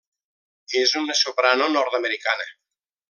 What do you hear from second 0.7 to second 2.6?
És una soprano nord-americana.